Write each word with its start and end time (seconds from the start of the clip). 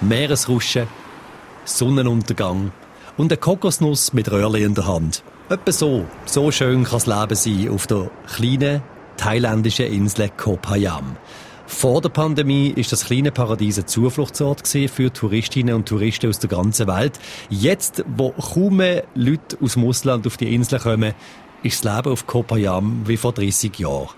Meeresrauschen, 0.00 0.86
Sonnenuntergang 1.64 2.72
und 3.16 3.30
eine 3.30 3.38
Kokosnuss 3.38 4.12
mit 4.12 4.30
Röhrli 4.30 4.62
in 4.62 4.74
der 4.74 4.86
Hand. 4.86 5.22
Etwa 5.50 5.72
so, 5.72 6.06
so 6.24 6.50
schön 6.50 6.84
kann 6.84 7.00
das 7.04 7.06
Leben 7.06 7.34
sein 7.34 7.68
auf 7.74 7.86
der 7.86 8.10
kleinen 8.34 8.82
thailändischen 9.18 9.86
Insel 9.86 10.30
Koh 10.36 10.58
Phayan. 10.62 11.16
Vor 11.66 12.00
der 12.00 12.08
Pandemie 12.08 12.70
ist 12.70 12.92
das 12.92 13.04
kleine 13.04 13.30
Paradies 13.30 13.78
ein 13.78 13.86
Zufluchtsort 13.86 14.66
für 14.66 15.12
Touristinnen 15.12 15.74
und 15.74 15.86
Touristen 15.86 16.30
aus 16.30 16.38
der 16.38 16.48
ganzen 16.48 16.86
Welt. 16.88 17.20
Jetzt, 17.50 18.02
wo 18.16 18.30
kaum 18.30 18.78
mehr 18.78 19.04
Leute 19.14 19.58
aus 19.62 19.74
dem 19.74 19.86
Ausland 19.86 20.26
auf 20.26 20.36
die 20.36 20.54
Insel 20.54 20.80
kommen, 20.80 21.14
ist 21.62 21.84
das 21.84 21.96
Leben 21.96 22.12
auf 22.12 22.26
Koh 22.26 22.42
Phayan 22.42 23.02
wie 23.06 23.18
vor 23.18 23.32
30 23.32 23.78
Jahren 23.78 24.08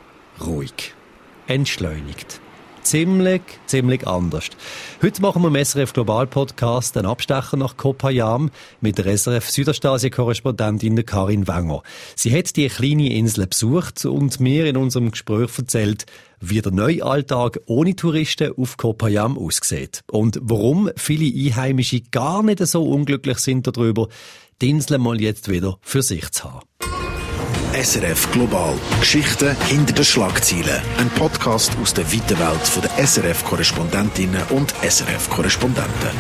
ruhig, 0.41 0.95
entschleunigt 1.49 2.41
ziemlich, 2.83 3.43
ziemlich 3.67 4.07
anders. 4.07 4.51
Heute 5.03 5.23
machen 5.23 5.43
wir 5.43 5.49
im 5.49 5.65
SRF 5.65 5.93
Global 5.93 6.27
Podcast 6.27 6.97
einen 6.97 7.07
Abstecher 7.07 7.57
nach 7.57 7.77
Kopayam 7.77 8.51
mit 8.81 8.99
der 8.99 9.17
SRF 9.17 9.49
Südostasien-Korrespondentin 9.49 11.05
Karin 11.05 11.49
Wenger. 11.49 11.83
Sie 12.17 12.37
hat 12.37 12.57
die 12.57 12.69
kleine 12.69 13.13
Insel 13.13 13.47
besucht 13.47 14.05
und 14.05 14.41
mir 14.41 14.67
in 14.67 14.77
unserem 14.77 15.11
Gespräch 15.11 15.59
erzählt, 15.59 16.07
wie 16.41 16.61
der 16.61 16.73
neue 16.73 17.05
Alltag 17.05 17.61
ohne 17.67 17.95
Touristen 17.95 18.53
auf 18.57 18.77
Kopayam 18.77 19.39
aussieht 19.39 20.03
und 20.11 20.39
warum 20.43 20.91
viele 20.97 21.25
Einheimische 21.25 22.01
gar 22.11 22.43
nicht 22.43 22.67
so 22.67 22.85
unglücklich 22.85 23.39
sind 23.39 23.67
darüber, 23.67 24.09
die 24.61 24.71
Insel 24.71 24.99
mal 24.99 25.21
jetzt 25.21 25.49
wieder 25.49 25.79
für 25.83 26.03
sich 26.03 26.31
zu 26.31 26.53
haben. 26.53 26.92
SRF 27.73 28.31
Global. 28.33 28.79
Geschichten 29.01 29.57
hinter 29.67 29.95
den 29.95 30.05
Schlagzeilen. 30.05 30.83
Ein 30.99 31.09
Podcast 31.09 31.75
aus 31.81 31.95
der 31.95 32.05
weiten 32.13 32.39
Welt 32.39 32.85
der 32.85 33.07
SRF-Korrespondentinnen 33.07 34.43
und 34.51 34.75
SRF-Korrespondenten. 34.83 36.11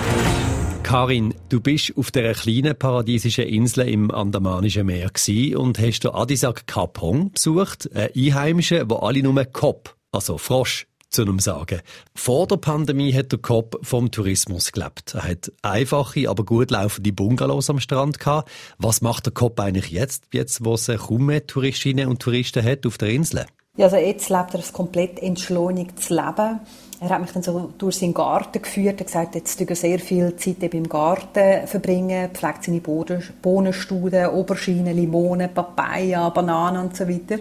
Karin, 0.82 1.34
du 1.50 1.60
bist 1.60 1.92
auf 1.94 2.10
der 2.10 2.32
kleinen 2.32 2.74
paradiesischen 2.74 3.44
Insel 3.44 3.86
im 3.90 4.10
Andamanischen 4.10 4.86
Meer 4.86 5.10
und 5.54 5.78
hast 5.78 6.04
den 6.04 6.12
Adisak 6.12 6.66
Kapong 6.66 7.32
besucht, 7.32 7.90
einen 7.94 8.08
Einheimischen, 8.16 8.88
wo 8.88 8.96
alle 8.96 9.22
nur 9.22 9.44
Kop, 9.44 9.94
also 10.10 10.38
Frosch, 10.38 10.86
zu 11.12 11.22
einem 11.22 11.38
sagen. 11.38 11.80
Vor 12.14 12.46
der 12.46 12.56
Pandemie 12.56 13.12
hat 13.12 13.32
der 13.32 13.38
Cobb 13.38 13.78
vom 13.82 14.10
Tourismus 14.10 14.72
gelebt. 14.72 15.14
Er 15.14 15.28
hat 15.28 15.52
einfache, 15.62 16.28
aber 16.28 16.44
gut 16.44 16.70
laufende 16.70 17.12
Bungalows 17.12 17.70
am 17.70 17.80
Strand 17.80 18.18
gehabt. 18.18 18.50
Was 18.78 19.00
macht 19.02 19.26
der 19.26 19.32
Cobb 19.32 19.60
eigentlich 19.60 19.90
jetzt, 19.90 20.24
jetzt 20.32 20.64
wo 20.64 20.74
es 20.74 20.86
kaum 20.86 21.26
mehr 21.26 21.46
Touristinnen 21.46 22.08
und 22.08 22.20
Touristen 22.20 22.64
hat 22.64 22.86
auf 22.86 22.98
der 22.98 23.10
Insel? 23.10 23.46
Ja, 23.74 23.86
also 23.86 23.96
jetzt 23.96 24.28
lebt 24.28 24.52
er 24.52 24.60
ein 24.60 24.72
komplett 24.72 25.18
entschleunigtes 25.18 26.10
Leben. 26.10 26.60
Er 27.00 27.08
hat 27.08 27.22
mich 27.22 27.32
dann 27.32 27.42
so 27.42 27.72
durch 27.78 27.96
seinen 27.96 28.12
Garten 28.12 28.60
geführt. 28.60 29.00
Hat 29.00 29.06
gesagt, 29.06 29.34
jetzt 29.34 29.58
tue 29.58 29.74
sehr 29.74 29.98
viel 29.98 30.36
Zeit 30.36 30.62
eben 30.62 30.84
im 30.84 30.88
Garten 30.90 31.66
verbringen, 31.66 32.30
pflegt 32.34 32.64
seine 32.64 32.82
Bohnenstuden, 32.82 34.26
Auberginen, 34.26 34.94
Limonen, 34.94 35.54
Papaya, 35.54 36.28
Bananen 36.28 36.84
und 36.84 36.96
so 36.96 37.08
weiter. 37.08 37.38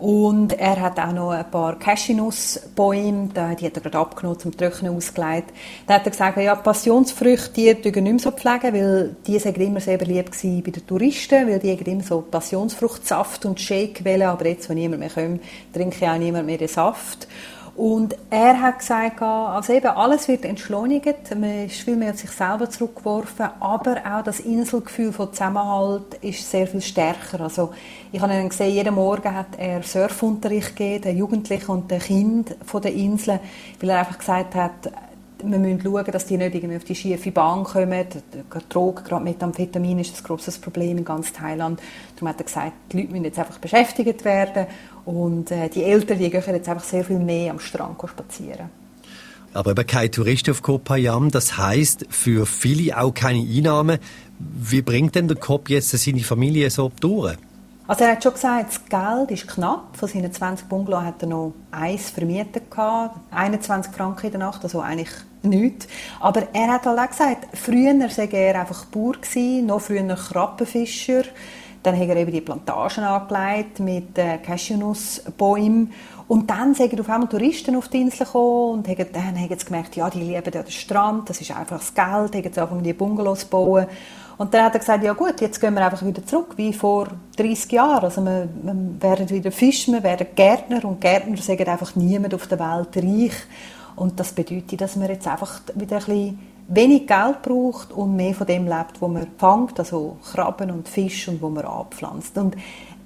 Und 0.00 0.58
er 0.58 0.80
hat 0.80 0.98
auch 0.98 1.12
noch 1.12 1.30
ein 1.30 1.50
paar 1.50 1.78
Cashewnussbäume, 1.78 3.28
die 3.34 3.66
hat 3.66 3.76
er 3.76 3.82
gerade 3.82 3.98
abgenommen, 3.98 4.40
zum 4.40 4.56
Trocknen 4.56 4.96
ausgelegt. 4.96 5.52
Da 5.86 5.94
hat 5.94 6.06
er 6.06 6.10
gesagt, 6.10 6.38
ja, 6.38 6.54
Passionsfrüchte, 6.54 7.74
die 7.74 7.90
nicht 7.90 7.94
mehr 7.94 8.18
so 8.18 8.30
pflegen, 8.30 8.72
weil 8.72 9.16
die 9.26 9.38
sind 9.38 9.58
immer 9.58 9.80
sehr 9.80 9.98
beliebt 9.98 10.34
bei 10.40 10.70
den 10.70 10.86
Touristen, 10.86 11.46
weil 11.46 11.58
die 11.58 11.72
immer 11.72 12.02
so 12.02 12.22
Passionsfruchtsaft 12.22 13.44
und 13.44 13.60
Shake 13.60 14.02
wählen, 14.02 14.28
aber 14.28 14.46
jetzt, 14.46 14.70
wenn 14.70 14.78
niemand 14.78 15.00
mehr 15.00 15.10
kommt, 15.10 15.42
trinke 15.74 15.96
ich 16.00 16.08
auch 16.08 16.16
niemand 16.16 16.46
mehr 16.46 16.56
den 16.56 16.68
Saft. 16.68 17.28
Und 17.80 18.14
er 18.28 18.60
hat 18.60 18.80
gesagt, 18.80 19.22
also 19.22 19.72
eben 19.72 19.86
alles 19.86 20.28
wird 20.28 20.44
entschleunigt, 20.44 21.34
man 21.34 21.64
ist 21.64 21.80
viel 21.80 21.96
mehr 21.96 22.10
auf 22.10 22.18
sich 22.18 22.30
selber 22.30 22.68
zurückgeworfen, 22.68 23.48
aber 23.58 23.96
auch 24.04 24.22
das 24.22 24.40
Inselgefühl 24.40 25.14
von 25.14 25.32
Zusammenhalt 25.32 26.12
ist 26.20 26.50
sehr 26.50 26.66
viel 26.66 26.82
stärker. 26.82 27.40
Also 27.40 27.72
ich 28.12 28.20
habe 28.20 28.34
ihn 28.34 28.50
gesehen, 28.50 28.74
jeden 28.74 28.94
Morgen 28.94 29.34
hat 29.34 29.56
er 29.56 29.82
Surfunterricht 29.82 30.76
gegeben, 30.76 31.04
den 31.04 31.16
Jugendlichen 31.16 31.70
und 31.70 31.90
den 31.90 32.00
Kindern 32.00 32.54
von 32.66 32.82
der 32.82 32.92
Insel, 32.92 33.40
weil 33.80 33.88
er 33.88 34.00
einfach 34.00 34.18
gesagt 34.18 34.54
hat, 34.56 34.92
wir 35.42 35.58
müssen 35.58 35.80
schauen, 35.80 36.04
dass 36.04 36.26
die 36.26 36.36
nicht 36.36 36.54
irgendwie 36.54 36.76
auf 36.76 36.84
die 36.84 36.94
schiefe 36.94 37.30
Bahn 37.30 37.64
kommen. 37.64 38.04
Drogen, 38.68 39.04
gerade 39.04 39.24
Methamphetamin, 39.24 40.00
ist 40.00 40.14
ein 40.14 40.22
grosses 40.22 40.58
Problem 40.58 40.98
in 40.98 41.04
ganz 41.06 41.32
Thailand. 41.32 41.80
Darum 42.14 42.28
hat 42.28 42.40
er 42.40 42.44
gesagt, 42.44 42.72
die 42.92 42.98
Leute 43.00 43.12
müssen 43.12 43.24
jetzt 43.24 43.38
einfach 43.38 43.56
beschäftigt 43.56 44.22
werden 44.26 44.66
und 45.10 45.50
äh, 45.50 45.68
die 45.68 45.82
Eltern, 45.82 46.18
die 46.18 46.30
gehen 46.30 46.42
jetzt 46.46 46.68
einfach 46.68 46.84
sehr 46.84 47.04
viel 47.04 47.18
mehr 47.18 47.50
am 47.50 47.58
Strand 47.58 47.98
spazieren. 47.98 48.70
Aber 49.52 49.72
eben 49.72 49.86
kein 49.86 50.12
Tourist 50.12 50.48
auf 50.48 50.62
Koh 50.62 50.80
Phayan, 50.84 51.30
das 51.30 51.58
heisst 51.58 52.06
für 52.08 52.46
viele 52.46 52.96
auch 52.96 53.12
keine 53.12 53.40
Einnahmen. 53.40 53.98
Wie 54.38 54.80
bringt 54.80 55.16
denn 55.16 55.26
der 55.26 55.36
Kopp 55.36 55.68
jetzt 55.68 55.90
seine 55.90 56.20
Familie 56.20 56.70
so 56.70 56.92
durch? 57.00 57.36
Also 57.88 58.04
er 58.04 58.12
hat 58.12 58.22
schon 58.22 58.34
gesagt, 58.34 58.66
das 58.68 58.84
Geld 58.84 59.30
ist 59.32 59.48
knapp. 59.48 59.96
Von 59.96 60.08
seinen 60.08 60.32
20 60.32 60.68
Bungalows 60.68 61.02
hat 61.02 61.22
er 61.22 61.28
noch 61.28 61.54
eins 61.72 62.10
vermietet 62.10 62.70
gehabt, 62.70 63.18
21 63.32 63.92
Franken 63.92 64.26
in 64.26 64.32
der 64.32 64.38
Nacht, 64.38 64.62
also 64.62 64.80
eigentlich 64.80 65.10
nichts. 65.42 65.88
Aber 66.20 66.46
er 66.52 66.68
hat 66.68 66.86
halt 66.86 67.00
auch 67.00 67.10
gesagt, 67.10 67.48
früher 67.56 68.08
sei 68.08 68.26
er 68.26 68.60
einfach 68.60 68.84
Bauer 68.84 69.14
gewesen, 69.14 69.66
noch 69.66 69.80
früher 69.80 70.14
Krabbenfischer. 70.14 71.24
Dann 71.82 71.98
hat 71.98 72.08
er 72.08 72.16
eben 72.16 72.32
die 72.32 72.40
Plantagen 72.40 73.04
angelegt 73.04 73.80
mit 73.80 74.18
äh, 74.18 74.38
Cashewnussbäumen. 74.38 75.92
Und 76.28 76.48
dann 76.48 76.74
sind 76.74 77.00
auf 77.00 77.08
einmal 77.08 77.28
Touristen 77.28 77.74
auf 77.74 77.88
die 77.88 78.02
Insel 78.02 78.24
gekommen 78.24 78.78
und 78.78 78.88
haben, 78.88 79.06
dann 79.12 79.40
haben 79.40 79.58
sie 79.58 79.64
gemerkt, 79.64 79.96
ja, 79.96 80.08
die 80.08 80.20
lieben 80.20 80.50
den 80.50 80.70
Strand, 80.70 81.28
das 81.28 81.40
ist 81.40 81.50
einfach 81.50 81.78
das 81.78 81.92
Geld, 81.92 82.06
haben 82.06 82.30
sie 82.32 82.60
angefangen, 82.60 82.84
die 82.84 82.92
Bungalows 82.92 83.40
zu 83.40 83.46
bauen. 83.48 83.86
Und 84.38 84.54
dann 84.54 84.64
hat 84.64 84.74
er 84.74 84.78
gesagt, 84.78 85.04
ja 85.04 85.12
gut, 85.12 85.40
jetzt 85.40 85.60
gehen 85.60 85.74
wir 85.74 85.84
einfach 85.84 86.02
wieder 86.02 86.24
zurück, 86.24 86.54
wie 86.56 86.72
vor 86.72 87.08
30 87.36 87.72
Jahren. 87.72 88.04
Also 88.04 88.22
wir, 88.22 88.48
wir 88.62 88.74
werden 89.00 89.28
wieder 89.28 89.52
Fischer, 89.52 89.92
wir 89.92 90.02
werden 90.02 90.28
Gärtner 90.34 90.84
und 90.86 91.00
Gärtner 91.00 91.36
sagen 91.36 91.68
einfach 91.68 91.94
niemand 91.96 92.32
auf 92.32 92.46
der 92.46 92.58
Welt 92.58 92.96
reich. 92.96 93.34
Und 93.96 94.18
das 94.18 94.32
bedeutet, 94.32 94.80
dass 94.80 94.96
man 94.96 95.08
jetzt 95.08 95.28
einfach 95.28 95.60
wieder 95.74 95.96
ein 95.96 96.04
bisschen 96.04 96.38
wenig 96.70 97.06
Geld 97.06 97.42
braucht 97.42 97.92
und 97.92 98.16
mehr 98.16 98.34
von 98.34 98.46
dem 98.46 98.66
lebt, 98.66 99.00
wo 99.00 99.08
man 99.08 99.26
fängt, 99.36 99.78
also 99.78 100.16
Krabben 100.32 100.70
und 100.70 100.88
Fisch 100.88 101.28
und 101.28 101.42
wo 101.42 101.48
man 101.48 101.64
abpflanzt. 101.64 102.38
Und 102.38 102.56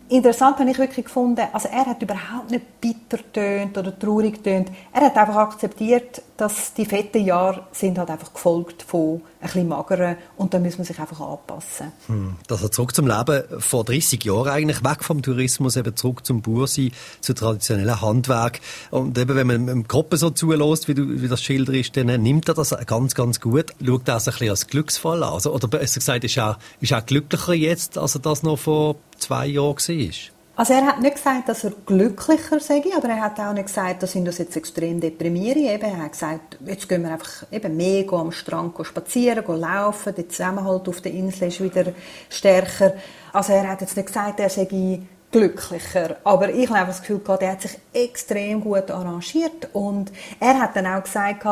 interessant 0.08 0.58
habe 0.58 0.70
ich 0.70 0.78
wirklich 0.78 1.06
gefunden, 1.06 1.46
also 1.52 1.68
er 1.68 1.86
hat 1.86 2.02
überhaupt 2.02 2.50
nicht 2.50 2.80
bitter 2.80 3.18
tönt 3.32 3.76
oder 3.76 3.98
traurig 3.98 4.44
tönt. 4.44 4.70
Er 4.92 5.06
hat 5.06 5.16
einfach 5.16 5.36
akzeptiert, 5.36 6.22
dass 6.36 6.74
die 6.74 6.84
fetten 6.84 7.24
Jahre 7.24 7.66
sind 7.72 7.96
halt 7.96 8.10
einfach 8.10 8.32
gefolgt 8.32 8.82
von 8.82 9.22
ein 9.40 9.46
bisschen 9.46 9.68
mageren 9.68 10.16
und 10.36 10.52
da 10.52 10.58
muss 10.58 10.78
man 10.78 10.84
sich 10.84 10.98
einfach 10.98 11.20
anpassen. 11.20 11.92
Hm. 12.06 12.36
Das 12.48 12.68
zurück 12.70 12.94
zum 12.94 13.06
Leben 13.06 13.44
vor 13.60 13.84
30 13.84 14.24
Jahren 14.24 14.48
eigentlich, 14.48 14.82
weg 14.82 15.04
vom 15.04 15.22
Tourismus, 15.22 15.76
eben 15.76 15.94
zurück 15.94 16.26
zum 16.26 16.42
Bauersein, 16.42 16.90
zu 17.20 17.34
traditionellen 17.34 18.00
Handwerk. 18.00 18.60
Und 18.90 19.16
eben, 19.16 19.36
wenn 19.36 19.46
man 19.46 19.68
im 19.68 19.86
Gruppe 19.86 20.16
so 20.16 20.30
zulässt, 20.30 20.88
wie, 20.88 20.94
du, 20.94 21.22
wie 21.22 21.28
das 21.28 21.42
schilderst, 21.42 21.96
dann 21.96 22.06
nimmt 22.22 22.48
er 22.48 22.54
das 22.54 22.74
ganz, 22.86 23.14
ganz 23.14 23.40
gut, 23.40 23.66
schaut 23.84 24.08
das 24.08 24.26
ein 24.26 24.32
bisschen 24.32 24.50
als 24.50 24.66
Glücksfall 24.66 25.22
an. 25.22 25.34
Also, 25.34 25.52
oder 25.52 25.68
besser 25.68 26.00
gesagt, 26.00 26.24
ist 26.24 26.36
er, 26.36 26.58
ist 26.80 26.92
er 26.92 27.02
glücklicher 27.02 27.54
jetzt, 27.54 27.96
als 27.96 28.16
er 28.16 28.20
das 28.20 28.42
noch 28.42 28.58
vor 28.58 28.96
zwei 29.18 29.46
Jahren 29.46 29.76
war? 29.76 30.33
Also 30.56 30.72
er 30.72 30.86
hat 30.86 31.00
nicht 31.00 31.16
gesagt, 31.16 31.48
dass 31.48 31.64
er 31.64 31.72
glücklicher 31.84 32.60
sei, 32.60 32.80
aber 32.96 33.08
er 33.08 33.22
hat 33.22 33.40
auch 33.40 33.52
nicht 33.52 33.66
gesagt, 33.66 34.04
dass 34.04 34.14
ihn 34.14 34.24
das 34.24 34.38
jetzt 34.38 34.56
extrem 34.56 35.00
deprimiere. 35.00 35.58
Eben, 35.58 35.82
er 35.82 36.04
hat 36.04 36.12
gesagt, 36.12 36.58
jetzt 36.64 36.88
gehen 36.88 37.02
wir 37.02 37.10
einfach 37.10 37.44
eben 37.50 37.76
mehr 37.76 38.12
am 38.12 38.30
Strand 38.30 38.74
spazieren, 38.82 39.44
gehen 39.44 39.60
laufen, 39.60 40.14
der 40.14 40.28
Zusammenhalt 40.28 40.88
auf 40.88 41.00
der 41.00 41.12
Insel 41.12 41.48
ist 41.48 41.60
wieder 41.60 41.86
stärker. 42.28 42.92
Also 43.32 43.52
er 43.52 43.68
hat 43.68 43.80
jetzt 43.80 43.96
nicht 43.96 44.06
gesagt, 44.06 44.38
er 44.38 44.48
sei 44.48 45.00
glücklicher. 45.32 46.18
Aber 46.22 46.48
ich 46.48 46.70
habe 46.70 46.86
das 46.86 47.00
Gefühl 47.00 47.18
gehabt, 47.18 47.42
er 47.42 47.52
hat 47.52 47.62
sich 47.62 47.76
extrem 47.92 48.60
gut 48.60 48.92
arrangiert 48.92 49.70
und 49.72 50.12
er 50.38 50.60
hat 50.60 50.76
dann 50.76 50.86
auch 50.86 51.02
gesagt, 51.02 51.44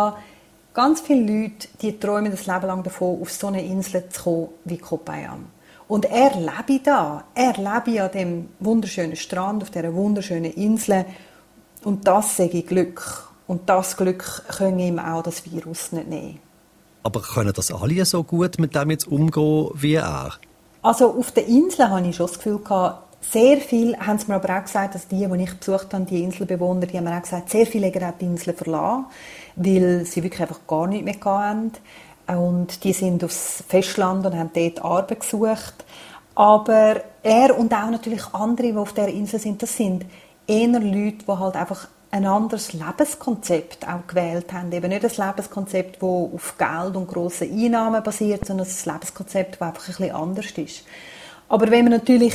ganz 0.73 1.00
viele 1.00 1.43
Leute, 1.43 1.67
die 1.81 1.99
träumen 1.99 2.31
das 2.31 2.47
Leben 2.47 2.67
lang 2.67 2.85
davon, 2.85 3.21
auf 3.21 3.32
so 3.32 3.49
eine 3.49 3.65
Insel 3.65 4.09
zu 4.11 4.23
kommen 4.23 4.49
wie 4.65 4.79
Kopayan. 4.79 5.47
Und 5.88 6.05
er 6.06 6.31
lebe 6.34 6.82
da. 6.82 7.25
Er 7.34 7.55
lebe 7.55 8.02
an 8.02 8.11
dem 8.12 8.49
wunderschönen 8.61 9.17
Strand, 9.17 9.62
auf 9.62 9.70
dieser 9.70 9.93
wunderschönen 9.94 10.52
Insel. 10.52 11.05
Und 11.84 12.06
das 12.06 12.37
sage 12.37 12.58
ich 12.58 12.67
Glück. 12.67 13.29
Und 13.46 13.69
das 13.69 13.96
Glück 13.96 14.44
können 14.56 14.79
ihm 14.79 14.99
auch 14.99 15.23
das 15.23 15.44
Virus 15.44 15.93
nicht 15.93 16.08
nehmen. 16.08 16.38
Aber 17.02 17.20
können 17.20 17.52
das 17.52 17.73
alle 17.73 18.05
so 18.05 18.23
gut 18.23 18.58
mit 18.58 18.75
dem 18.75 18.90
jetzt 18.90 19.08
umgehen 19.08 19.70
wie 19.75 19.94
er? 19.94 20.32
Also 20.82 21.11
auf 21.12 21.32
der 21.32 21.46
Insel 21.46 21.90
hatte 21.90 22.08
ich 22.08 22.17
schon 22.17 22.26
das 22.26 22.37
Gefühl, 22.37 22.58
gehabt, 22.58 23.12
sehr 23.23 23.58
viel 23.58 23.96
haben 23.96 24.19
sie 24.19 24.26
mir 24.26 24.35
aber 24.35 24.58
auch 24.58 24.64
gesagt, 24.64 24.94
dass 24.94 25.06
die, 25.06 25.26
die 25.26 25.43
ich 25.43 25.55
besucht 25.55 25.94
habe, 25.94 26.05
die 26.05 26.23
Inselbewohner, 26.23 26.87
die 26.87 26.96
haben 26.96 27.05
mir 27.05 27.17
auch 27.17 27.23
gesagt, 27.23 27.50
sehr 27.50 27.67
viele 27.67 27.93
haben 27.93 28.19
die 28.20 28.25
Insel 28.25 28.52
verlassen, 28.52 29.06
weil 29.56 30.05
sie 30.05 30.23
wirklich 30.23 30.43
einfach 30.43 30.67
gar 30.67 30.87
nichts 30.87 31.05
mehr 31.05 31.20
hatten. 31.25 31.73
Und 32.27 32.85
die 32.85 32.93
sind 32.93 33.25
aufs 33.25 33.65
Festland 33.69 34.25
und 34.25 34.37
haben 34.37 34.51
dort 34.55 34.85
Arbeit 34.85 35.21
gesucht. 35.21 35.85
Aber 36.35 37.03
er 37.23 37.59
und 37.59 37.73
auch 37.75 37.91
natürlich 37.91 38.23
andere, 38.33 38.73
die 38.73 38.77
auf 38.77 38.93
der 38.93 39.09
Insel 39.09 39.39
sind, 39.39 39.63
das 39.63 39.77
sind 39.77 40.07
eher 40.47 40.69
Leute, 40.69 41.25
die 41.27 41.33
halt 41.33 41.57
einfach 41.57 41.89
ein 42.11 42.27
anderes 42.27 42.75
Lebenskonzept 42.75 43.89
auch 43.89 44.07
gewählt 44.07 44.53
haben. 44.53 44.71
Eben 44.71 44.89
nicht 44.89 45.05
ein 45.05 45.27
Lebenskonzept, 45.27 45.97
das 45.97 46.03
auf 46.03 46.55
Geld 46.59 46.97
und 46.97 47.09
grossen 47.09 47.51
Einnahmen 47.51 48.03
basiert, 48.03 48.47
sondern 48.47 48.67
ein 48.67 48.93
Lebenskonzept, 48.93 49.55
das 49.55 49.69
einfach 49.69 49.89
ein 49.89 49.95
bisschen 49.95 50.15
anders 50.15 50.51
ist. 50.51 50.85
Aber 51.49 51.71
wenn 51.71 51.85
man 51.85 51.93
natürlich 51.93 52.35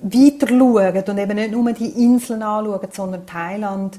weiter 0.00 0.48
schauen 0.48 1.04
und 1.08 1.18
eben 1.18 1.36
nicht 1.36 1.52
nur 1.52 1.72
die 1.72 2.04
Inseln 2.04 2.42
anschauen, 2.42 2.88
sondern 2.92 3.26
Thailand, 3.26 3.98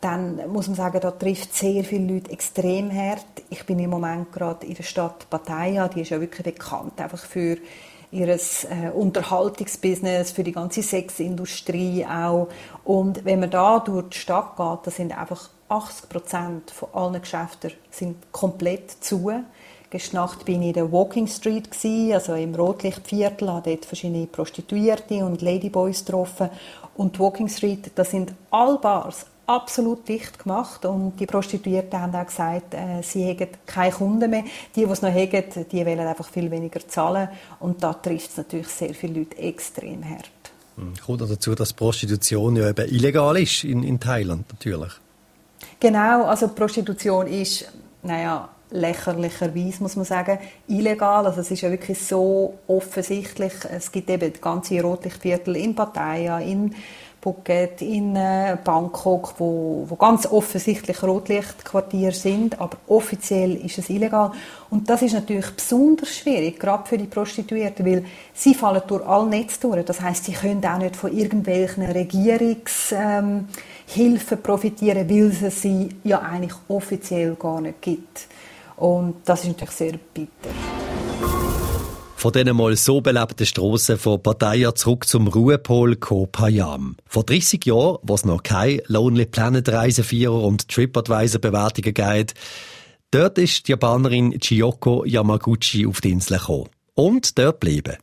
dann 0.00 0.50
muss 0.50 0.66
man 0.66 0.76
sagen, 0.76 1.00
da 1.00 1.10
trifft 1.10 1.54
sehr 1.54 1.84
viele 1.84 2.14
Leute 2.14 2.30
extrem 2.30 2.90
hart. 2.90 3.26
Ich 3.50 3.64
bin 3.66 3.78
im 3.78 3.90
Moment 3.90 4.32
gerade 4.32 4.66
in 4.66 4.74
der 4.74 4.82
Stadt 4.82 5.28
Pattaya, 5.28 5.88
die 5.88 6.00
ist 6.00 6.10
ja 6.10 6.20
wirklich 6.20 6.44
bekannt 6.44 7.00
einfach 7.00 7.24
für 7.24 7.58
ihr 8.10 8.28
äh, 8.28 8.90
Unterhaltungsbusiness, 8.94 10.30
für 10.30 10.44
die 10.44 10.52
ganze 10.52 10.82
Sexindustrie 10.82 12.06
auch. 12.06 12.48
Und 12.84 13.24
wenn 13.24 13.40
man 13.40 13.50
da 13.50 13.80
durch 13.80 14.08
die 14.10 14.18
Stadt 14.18 14.56
geht, 14.56 14.86
da 14.86 14.90
sind 14.90 15.18
einfach 15.18 15.50
80 15.68 16.08
Prozent 16.08 16.70
von 16.70 16.88
allen 16.92 17.20
Geschäften 17.20 17.72
sind 17.90 18.32
komplett 18.32 18.90
zu. 19.02 19.32
Gestern 19.90 20.16
Nacht 20.16 20.44
bin 20.44 20.62
ich 20.62 20.68
in 20.68 20.74
der 20.74 20.92
Walking 20.92 21.26
Street 21.26 21.68
also 22.12 22.34
im 22.34 22.54
Rotlichtviertel, 22.54 23.48
habe 23.48 23.70
dort 23.70 23.84
verschiedene 23.84 24.26
Prostituierte 24.26 25.24
und 25.24 25.42
Ladyboys 25.42 26.04
getroffen. 26.04 26.50
Und 26.96 27.16
die 27.16 27.20
Walking 27.20 27.48
Street, 27.48 27.90
das 27.94 28.10
sind 28.10 28.32
all 28.50 28.78
Bars, 28.78 29.26
absolut 29.46 30.08
dicht 30.08 30.38
gemacht 30.38 30.84
und 30.84 31.18
die 31.18 31.26
Prostituierten 31.26 32.00
haben 32.00 32.14
auch 32.14 32.26
gesagt, 32.26 32.74
äh, 32.74 33.02
sie 33.02 33.24
hätten 33.24 33.48
keine 33.66 33.92
Kunden 33.92 34.30
mehr. 34.30 34.44
Die, 34.74 34.84
die 34.84 34.90
es 34.90 35.02
noch 35.02 35.12
haben, 35.12 35.66
die 35.70 35.86
wollen 35.86 36.00
einfach 36.00 36.28
viel 36.28 36.50
weniger 36.50 36.86
zahlen 36.86 37.28
und 37.60 37.82
da 37.82 37.92
trifft 37.92 38.30
es 38.30 38.36
natürlich 38.36 38.68
sehr 38.68 38.94
viele 38.94 39.20
Leute 39.20 39.38
extrem 39.38 40.04
hart. 40.04 40.30
Hm, 40.76 40.94
kommt 41.04 41.20
dazu, 41.20 41.54
dass 41.54 41.72
Prostitution 41.72 42.56
ja 42.56 42.68
eben 42.68 42.88
illegal 42.88 43.36
ist 43.36 43.64
in, 43.64 43.82
in 43.82 44.00
Thailand 44.00 44.46
natürlich. 44.52 44.92
Genau, 45.78 46.24
also 46.24 46.48
Prostitution 46.48 47.26
ist, 47.26 47.70
naja, 48.02 48.48
lächerlicherweise 48.70 49.82
muss 49.82 49.96
man 49.96 50.04
sagen, 50.04 50.38
illegal. 50.66 51.26
Also 51.26 51.40
es 51.40 51.50
ist 51.50 51.62
ja 51.62 51.70
wirklich 51.70 51.98
so 51.98 52.58
offensichtlich. 52.66 53.52
Es 53.70 53.90
gibt 53.90 54.10
eben 54.10 54.32
ganze 54.40 54.80
Rotlichtviertel 54.80 55.56
in 55.56 55.74
Pattaya, 55.74 56.40
in 56.40 56.74
Phuket, 57.24 57.80
in 57.80 58.14
äh, 58.16 58.58
Bangkok, 58.62 59.32
wo, 59.38 59.86
wo 59.88 59.96
ganz 59.96 60.26
offensichtlich 60.26 61.02
Rotlichtquartiere 61.02 62.12
sind, 62.12 62.60
aber 62.60 62.76
offiziell 62.86 63.56
ist 63.64 63.78
es 63.78 63.88
illegal. 63.88 64.32
Und 64.68 64.90
das 64.90 65.00
ist 65.00 65.14
natürlich 65.14 65.50
besonders 65.50 66.14
schwierig, 66.14 66.60
gerade 66.60 66.86
für 66.86 66.98
die 66.98 67.06
Prostituierten, 67.06 67.86
weil 67.86 68.04
sie 68.34 68.52
fallen 68.52 68.82
durch 68.86 69.06
alle 69.06 69.26
Netze 69.26 69.58
durch. 69.58 69.86
Das 69.86 70.02
heißt, 70.02 70.26
sie 70.26 70.32
können 70.32 70.62
auch 70.66 70.76
nicht 70.76 70.96
von 70.96 71.16
irgendwelchen 71.16 71.84
Regierungshilfen 71.84 73.48
ähm, 73.96 74.42
profitieren, 74.42 75.08
weil 75.08 75.32
es 75.42 75.62
sie 75.62 75.88
ja 76.04 76.20
eigentlich 76.20 76.54
offiziell 76.68 77.36
gar 77.36 77.62
nicht 77.62 77.80
gibt. 77.80 78.26
Und 78.76 79.16
das 79.24 79.44
ist 79.44 79.48
natürlich 79.48 79.70
sehr 79.70 79.94
bitter. 80.12 80.83
Von 82.24 82.32
diesen 82.32 82.56
mal 82.56 82.74
so 82.74 83.02
belebten 83.02 83.44
Strassen 83.44 83.98
von 83.98 84.22
Pattaya 84.22 84.74
zurück 84.74 85.06
zum 85.06 85.28
Ruhepol 85.28 85.96
Koh 85.96 86.24
Payam. 86.24 86.96
Vor 87.04 87.22
30 87.22 87.66
Jahren, 87.66 87.98
wo 88.00 88.14
es 88.14 88.24
noch 88.24 88.42
keine 88.42 88.82
Lonely 88.86 89.26
Planet 89.26 89.68
Reisevierer 89.68 90.42
und 90.42 90.66
TripAdvisor 90.70 91.38
Bewertungen 91.38 91.92
gab, 91.92 92.28
dort 93.10 93.36
ist 93.36 93.68
die 93.68 93.72
Japanerin 93.72 94.40
Chiyoko 94.40 95.04
Yamaguchi 95.04 95.86
auf 95.86 96.00
die 96.00 96.12
Insel 96.12 96.38
gekommen. 96.38 96.70
Und 96.94 97.38
dort 97.38 97.60
bleiben. 97.60 97.98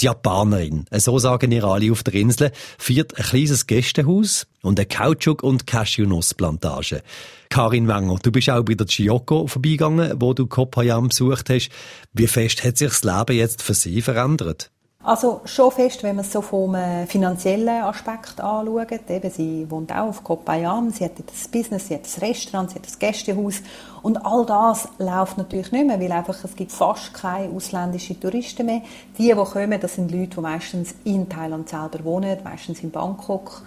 Die 0.00 0.06
Japanerin, 0.06 0.86
so 0.90 1.18
sagen 1.18 1.52
ihr 1.52 1.64
alle 1.64 1.92
auf 1.92 2.02
der 2.02 2.14
Insel, 2.14 2.50
führt 2.78 3.16
ein 3.16 3.24
kleines 3.24 3.66
Gästehaus 3.66 4.46
und 4.62 4.78
eine 4.78 4.86
Kautschuk- 4.86 5.44
und 5.44 5.66
Cashewnussplantage. 5.66 7.02
Karin 7.48 7.86
Wenger, 7.86 8.16
du 8.20 8.32
bist 8.32 8.50
auch 8.50 8.64
bei 8.64 8.74
der 8.74 8.86
Chiyoko 8.86 9.46
vorbeigegangen, 9.46 10.20
wo 10.20 10.34
du 10.34 10.46
Kopayam 10.46 11.08
besucht 11.08 11.48
hast. 11.48 11.70
Wie 12.12 12.26
fest 12.26 12.64
hat 12.64 12.78
sich 12.78 12.88
das 12.88 13.04
Leben 13.04 13.36
jetzt 13.36 13.62
für 13.62 13.74
sie 13.74 14.02
verändert? 14.02 14.72
Also 15.06 15.42
schon 15.44 15.70
fest, 15.70 16.02
wenn 16.02 16.16
man 16.16 16.24
es 16.24 16.32
so 16.32 16.40
vom 16.40 16.74
äh, 16.74 17.04
finanziellen 17.06 17.82
Aspekt 17.82 18.40
anschaut. 18.40 19.10
Eben, 19.10 19.30
sie 19.30 19.70
wohnt 19.70 19.92
auch 19.92 20.08
auf 20.08 20.24
Kopayam, 20.24 20.88
sie 20.88 21.04
hat 21.04 21.12
das 21.26 21.46
Business, 21.46 21.88
sie 21.88 21.96
hat 21.96 22.06
das 22.06 22.22
Restaurant, 22.22 22.70
sie 22.70 22.76
hat 22.76 22.86
das 22.86 22.98
Gästehaus. 22.98 23.60
Und 24.00 24.24
all 24.24 24.46
das 24.46 24.88
läuft 24.96 25.36
natürlich 25.36 25.72
nicht 25.72 25.86
mehr, 25.86 26.00
weil 26.00 26.10
einfach 26.10 26.42
es 26.42 26.56
gibt 26.56 26.72
fast 26.72 27.12
keine 27.12 27.52
ausländischen 27.54 28.18
Touristen 28.18 28.64
mehr. 28.64 28.80
Die, 29.18 29.28
die 29.28 29.34
kommen, 29.34 29.78
das 29.78 29.94
sind 29.94 30.10
Leute, 30.10 30.36
die 30.36 30.40
meistens 30.40 30.94
in 31.04 31.28
Thailand 31.28 31.68
selber 31.68 32.02
wohnen, 32.02 32.38
meistens 32.42 32.82
in 32.82 32.90
Bangkok. 32.90 33.60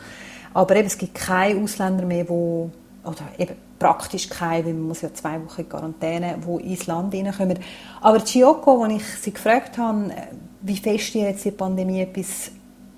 Aber 0.55 0.75
eben, 0.75 0.87
es 0.87 0.97
gibt 0.97 1.13
keine 1.13 1.61
Ausländer 1.61 2.05
mehr, 2.05 2.23
die, 2.23 2.31
oder 2.31 2.71
eben 3.37 3.55
praktisch 3.77 4.27
keine, 4.27 4.65
weil 4.65 4.73
man 4.73 4.87
muss 4.87 5.01
ja 5.01 5.13
zwei 5.13 5.39
Wochen 5.45 5.61
in 5.61 5.69
Quarantäne, 5.69 6.39
die 6.43 6.73
ins 6.73 6.87
Land 6.87 7.13
reinkommen. 7.13 7.59
Aber 8.01 8.25
Chioko, 8.25 8.83
als 8.83 8.93
ich 8.93 9.05
sie 9.21 9.33
gefragt 9.33 9.77
habe, 9.77 10.11
wie 10.62 10.77
fest 10.77 11.13
jetzt 11.13 11.45
die 11.45 11.51
Pandemie 11.51 12.01
etwas 12.01 12.51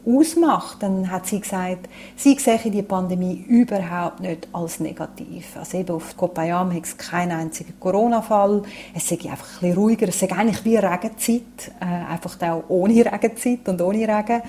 ausmacht, 0.05 0.81
dann 0.81 1.11
hat 1.11 1.27
sie 1.27 1.39
gesagt, 1.39 1.89
sie 2.15 2.35
sehe 2.35 2.71
die 2.71 2.81
Pandemie 2.81 3.43
überhaupt 3.47 4.21
nicht 4.21 4.47
als 4.53 4.79
negativ. 4.79 5.57
Also 5.57 5.77
eben 5.77 5.95
auf 5.95 6.15
Kopayam 6.15 6.73
hat 6.73 6.85
es 6.85 6.97
keinen 6.97 7.31
einzigen 7.31 7.79
Corona-Fall. 7.79 8.63
Es 8.95 9.07
sei 9.07 9.15
einfach 9.15 9.47
ein 9.47 9.59
bisschen 9.59 9.73
ruhiger. 9.73 10.07
Es 10.07 10.19
sei 10.19 10.31
eigentlich 10.31 10.63
wie 10.65 10.77
Regenzeit, 10.77 11.71
äh, 11.79 12.11
einfach 12.11 12.41
auch 12.41 12.63
ohne 12.69 13.05
Regenzeit 13.05 13.67
und 13.67 13.81
ohne 13.81 14.07
Regen. 14.07 14.41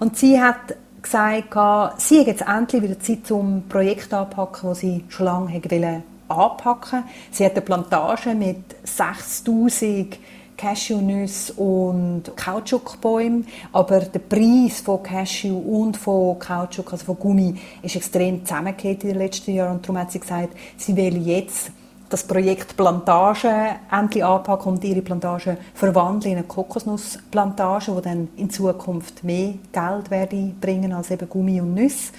Und 0.00 0.16
sie 0.16 0.40
hat 0.40 0.76
gesagt, 1.00 2.00
sie 2.00 2.20
hat 2.20 2.26
jetzt 2.26 2.42
endlich 2.42 2.82
wieder 2.82 3.00
Zeit, 3.00 3.30
um 3.30 3.64
Projekt 3.68 4.12
anzupacken, 4.12 4.70
das 4.70 4.80
sie 4.80 5.04
schon 5.08 5.26
lange 5.26 5.54
wollte 5.54 6.02
anpacken. 6.28 7.04
Sie 7.30 7.44
hat 7.44 7.52
eine 7.52 7.62
Plantage 7.62 8.34
mit 8.34 8.58
6000 8.84 10.18
Cashewnüsse 10.58 11.54
und 11.54 12.24
Kautschukbäume, 12.36 13.44
aber 13.72 14.00
der 14.00 14.18
Preis 14.18 14.80
von 14.80 15.02
Cashew 15.02 15.56
und 15.56 15.96
von 15.96 16.38
Kautschuk, 16.38 16.92
also 16.92 17.06
von 17.06 17.18
Gummi, 17.18 17.54
ist 17.80 17.96
extrem 17.96 18.44
zusammengekehrt 18.44 19.04
in 19.04 19.10
den 19.10 19.18
letzten 19.18 19.54
Jahren 19.54 19.76
und 19.76 19.84
darum 19.84 19.98
hat 19.98 20.12
sie 20.12 20.20
gesagt, 20.20 20.54
sie 20.76 20.96
will 20.96 21.16
jetzt 21.26 21.70
das 22.08 22.24
Projekt 22.24 22.76
Plantage 22.76 23.50
endlich 23.90 24.24
anpacken 24.24 24.72
und 24.72 24.84
ihre 24.84 25.02
Plantage 25.02 25.58
verwandeln 25.74 26.32
in 26.32 26.38
eine 26.38 26.46
Kokosnussplantage, 26.46 27.92
die 27.92 28.02
dann 28.02 28.28
in 28.36 28.50
Zukunft 28.50 29.24
mehr 29.24 29.54
Geld 29.72 30.10
werde 30.10 30.52
bringen 30.60 30.92
als 30.92 31.10
eben 31.10 31.28
Gummi 31.28 31.60
und 31.60 31.74
Nüsse. 31.74 32.12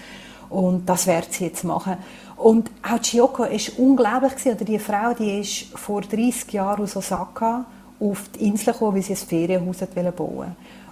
Und 0.50 0.88
das 0.88 1.06
wird 1.08 1.32
sie 1.34 1.46
jetzt 1.46 1.64
machen. 1.64 1.98
Und 2.36 2.72
auch 2.82 3.00
Chiyoko 3.00 3.44
ist 3.44 3.78
unglaublich 3.78 4.31
gewesen. 4.31 4.56
Oder 4.56 4.66
die 4.66 4.80
Frau, 4.80 5.14
die 5.14 5.42
ist 5.42 5.78
vor 5.78 6.02
30 6.02 6.52
Jahren 6.54 6.84
aus 6.84 6.96
Osaka 6.96 7.66
auf 8.00 8.30
die 8.30 8.48
Insel 8.48 8.74
gekommen, 8.74 8.96
weil 8.96 9.02
sie 9.02 9.14
ein 9.14 9.18
Ferienhaus 9.18 9.78
bauen 9.78 10.14
wollte. 10.18 10.52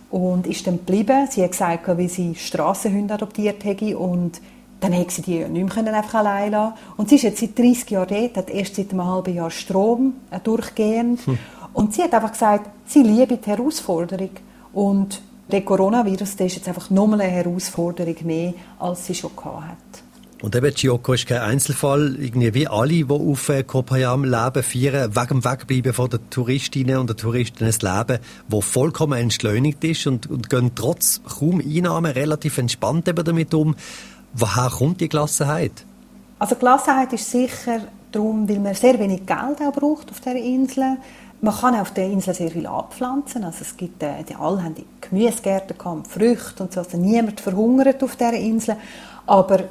Und 0.09 0.47
ist 0.47 0.65
dann 0.67 0.77
geblieben. 0.77 1.27
Sie 1.29 1.43
hat 1.43 1.51
gesagt, 1.51 1.97
wie 1.97 2.07
sie 2.07 2.35
Strassenhunde 2.35 3.13
adoptiert 3.13 3.63
hätte 3.63 3.97
und 3.97 4.41
dann 4.79 4.91
hätte 4.91 5.11
sie 5.11 5.21
die 5.21 5.45
nicht 5.45 5.75
mehr 5.75 5.93
einfach 5.93 6.19
allein 6.19 6.51
lassen 6.51 6.75
Und 6.97 7.09
sie 7.09 7.15
ist 7.15 7.23
jetzt 7.23 7.39
seit 7.39 7.57
30 7.57 7.89
Jahren 7.89 8.07
dort, 8.09 8.37
hat 8.37 8.49
erst 8.49 8.75
seit 8.75 8.91
einem 8.91 9.05
halben 9.05 9.33
Jahr 9.33 9.49
Strom 9.49 10.13
äh, 10.29 10.39
durchgehend. 10.39 11.25
Hm. 11.25 11.37
Und 11.73 11.93
sie 11.93 12.03
hat 12.03 12.13
einfach 12.13 12.31
gesagt, 12.31 12.69
sie 12.85 13.03
liebe 13.03 13.37
die 13.37 13.49
Herausforderung. 13.49 14.29
Und 14.73 15.21
der 15.51 15.61
Coronavirus 15.61 16.35
der 16.35 16.47
ist 16.47 16.55
jetzt 16.55 16.67
einfach 16.67 16.89
nochmal 16.89 17.21
eine 17.21 17.31
Herausforderung 17.31 18.15
mehr, 18.23 18.53
als 18.79 19.05
sie 19.05 19.15
schon 19.15 19.31
hatte. 19.35 19.77
Und 20.41 20.55
eben, 20.55 20.71
Chioko 20.71 21.13
ist 21.13 21.25
kein 21.25 21.39
Einzelfall. 21.39 22.15
Irgendwie 22.19 22.53
wie 22.53 22.67
alle, 22.67 22.89
die 22.89 23.09
auf 23.09 23.49
äh, 23.49 23.63
Kopayam 23.63 24.23
leben, 24.23 24.61
feiern 24.61 25.15
wegen 25.15 25.41
dem 25.41 25.45
Wegbleiben 25.45 25.93
von 25.93 26.09
den 26.11 26.29
Touristinnen 26.29 26.97
und 26.97 27.09
den 27.09 27.17
Touristen 27.17 27.63
ein 27.63 27.71
Leben, 27.71 28.21
das 28.47 28.65
vollkommen 28.65 29.19
entschleunigt 29.19 29.83
ist 29.83 30.05
und, 30.05 30.29
und 30.29 30.49
gehen 30.49 30.71
trotz 30.75 31.21
kaum 31.23 31.59
Einnahmen 31.59 32.11
relativ 32.11 32.59
entspannt 32.59 33.07
eben 33.07 33.25
damit 33.25 33.53
um. 33.55 33.75
Woher 34.33 34.69
kommt 34.69 35.01
die 35.01 35.09
Gelassenheit? 35.09 35.85
Also 36.37 36.55
Gelassenheit 36.55 37.13
ist 37.13 37.31
sicher 37.31 37.81
darum, 38.11 38.47
weil 38.47 38.59
man 38.59 38.75
sehr 38.75 38.99
wenig 38.99 39.25
Geld 39.25 39.59
auch 39.59 39.73
braucht 39.73 40.11
auf 40.11 40.19
dieser 40.19 40.35
Insel. 40.35 40.97
Man 41.41 41.55
kann 41.55 41.75
auf 41.75 41.91
der 41.93 42.05
Insel 42.05 42.35
sehr 42.35 42.51
viel 42.51 42.67
abpflanzen. 42.67 43.43
Also 43.43 43.59
es 43.61 43.75
gibt, 43.75 44.03
äh, 44.03 44.23
die 44.27 44.35
alle 44.35 44.63
haben 44.63 44.75
die 44.75 44.85
Gemüsegärten 45.01 45.75
Früchte 46.07 46.61
und 46.61 46.73
so. 46.73 46.81
Also 46.81 46.97
niemand 46.97 47.41
verhungert 47.41 48.03
auf 48.03 48.15
dieser 48.15 48.33
Insel. 48.33 48.77
Aber 49.25 49.63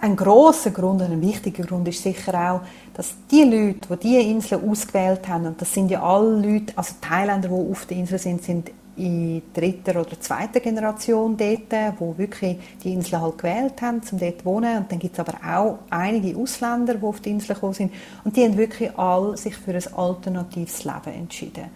ein 0.00 0.16
großer 0.16 0.70
Grund, 0.70 1.02
ein 1.02 1.20
wichtiger 1.20 1.64
Grund 1.64 1.88
ist 1.88 2.02
sicher 2.02 2.34
auch, 2.34 2.60
dass 2.94 3.14
die 3.30 3.44
Leute, 3.44 3.96
die 3.96 4.08
diese 4.08 4.20
Insel 4.20 4.60
ausgewählt 4.68 5.26
haben, 5.28 5.46
und 5.46 5.60
das 5.60 5.72
sind 5.72 5.90
ja 5.90 6.02
alle 6.02 6.36
Leute, 6.40 6.72
also 6.76 6.94
Thailänder, 7.00 7.48
die 7.48 7.70
auf 7.70 7.86
der 7.86 7.96
Insel 7.96 8.18
sind, 8.18 8.42
sind 8.42 8.70
in 8.96 9.42
dritter 9.52 10.00
oder 10.00 10.18
zweiter 10.20 10.60
Generation 10.60 11.36
dort, 11.36 12.00
wo 12.00 12.16
wirklich 12.16 12.58
die 12.82 12.92
Insel 12.92 13.20
halt 13.20 13.38
gewählt 13.38 13.82
haben, 13.82 14.00
um 14.10 14.18
dort 14.18 14.38
zu 14.40 14.44
wohnen. 14.44 14.78
Und 14.78 14.92
dann 14.92 14.98
gibt 14.98 15.18
es 15.18 15.20
aber 15.20 15.34
auch 15.44 15.78
einige 15.90 16.38
Ausländer, 16.38 16.94
die 16.94 17.04
auf 17.04 17.20
die 17.20 17.30
Insel 17.30 17.54
gekommen 17.54 17.74
sind. 17.74 17.92
Und 18.24 18.36
die 18.36 18.44
haben 18.44 18.56
wirklich 18.56 18.96
alle 18.98 19.36
sich 19.36 19.56
für 19.56 19.72
ein 19.72 19.94
alternatives 19.94 20.84
Leben 20.84 21.14
entschieden. 21.14 21.66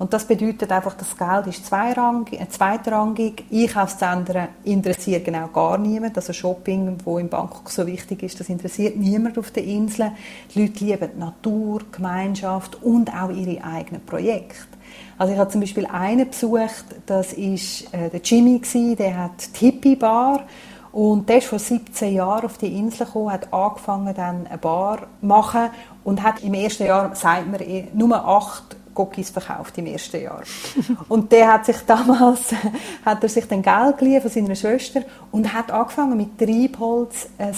Und 0.00 0.14
das 0.14 0.24
bedeutet 0.24 0.72
einfach, 0.72 0.94
das 0.94 1.14
Geld 1.14 1.46
ist 1.48 1.66
zweirangig, 1.66 2.40
äh, 2.40 2.48
zweitrangig. 2.48 3.44
Einkaufszentren 3.52 4.48
interessiert 4.64 5.26
genau 5.26 5.48
gar 5.48 5.76
niemand. 5.76 6.16
Also 6.16 6.32
Shopping, 6.32 6.96
wo 7.04 7.18
in 7.18 7.28
Bangkok 7.28 7.68
so 7.68 7.86
wichtig 7.86 8.22
ist, 8.22 8.40
das 8.40 8.48
interessiert 8.48 8.96
niemand 8.96 9.36
auf 9.36 9.50
der 9.50 9.64
Insel. 9.64 10.12
Die 10.54 10.62
Leute 10.62 10.84
lieben 10.86 11.10
die 11.14 11.20
Natur, 11.20 11.80
die 11.80 11.96
Gemeinschaft 11.96 12.82
und 12.82 13.12
auch 13.14 13.28
ihre 13.28 13.62
eigenen 13.62 14.02
Projekte. 14.06 14.79
Also 15.18 15.32
ich 15.32 15.38
habe 15.38 15.50
zum 15.50 15.60
Beispiel 15.60 15.86
einen 15.86 16.28
besucht, 16.28 16.84
das 17.06 17.32
ist 17.32 17.92
äh, 17.92 18.08
der 18.10 18.20
Jimmy 18.22 18.58
gewesen, 18.58 18.96
der 18.96 19.16
hat 19.16 19.60
die 19.60 19.66
Hippie 19.66 19.96
Bar 19.96 20.44
und 20.92 21.28
der 21.28 21.38
ist 21.38 21.46
vor 21.46 21.58
17 21.58 22.14
Jahren 22.14 22.46
auf 22.46 22.58
die 22.58 22.76
Insel 22.76 23.06
gekommen, 23.06 23.32
hat 23.32 23.52
angefangen 23.52 24.14
dann 24.14 24.46
eine 24.46 24.58
Bar 24.58 25.06
zu 25.20 25.26
machen 25.26 25.70
und 26.04 26.22
hat 26.22 26.42
im 26.42 26.54
ersten 26.54 26.86
Jahr, 26.86 27.14
sagt 27.14 27.50
man, 27.50 27.60
eh, 27.60 27.88
nur 27.92 28.24
acht 28.24 28.76
Cookies 28.94 29.30
verkauft 29.30 29.78
im 29.78 29.86
ersten 29.86 30.22
Jahr. 30.22 30.42
und 31.08 31.30
der 31.32 31.52
hat 31.52 31.66
sich 31.66 31.76
damals, 31.86 32.54
hat 33.04 33.22
er 33.22 33.28
sich 33.28 33.46
dann 33.46 33.62
Geld 33.62 33.98
geliehen 33.98 34.20
von 34.20 34.30
seiner 34.30 34.54
Schwester 34.54 35.02
und 35.30 35.52
hat 35.52 35.70
angefangen 35.70 36.16
mit 36.16 36.38
Treibholz 36.38 37.28
ein 37.38 37.54